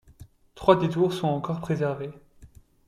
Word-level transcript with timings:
Trois 0.55 0.77
des 0.77 0.89
tours 0.89 1.13
sont 1.13 1.27
encore 1.27 1.59
préservées. 1.61 2.09